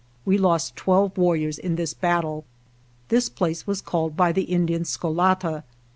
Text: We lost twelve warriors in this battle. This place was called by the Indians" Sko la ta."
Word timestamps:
We 0.25 0.39
lost 0.39 0.75
twelve 0.75 1.15
warriors 1.15 1.59
in 1.59 1.75
this 1.75 1.93
battle. 1.93 2.43
This 3.09 3.29
place 3.29 3.67
was 3.67 3.81
called 3.83 4.17
by 4.17 4.31
the 4.31 4.45
Indians" 4.49 4.89
Sko 4.97 5.13
la 5.13 5.35
ta." 5.35 5.61